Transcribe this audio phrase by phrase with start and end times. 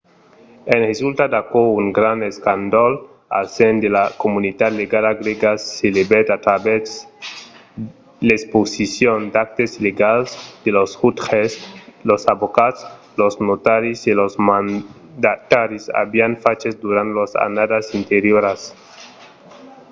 [0.73, 2.93] en resulta d’aquò un grand escàndol
[3.37, 6.91] al sen de la comunitat legala grèga s'elevèt a travèrs
[8.27, 10.29] l'exposicion d’actes illegals
[10.61, 11.51] que los jutges
[12.09, 12.79] los avocats
[13.21, 18.59] los notaris e los mandataris avián faches durant las annadas anterioras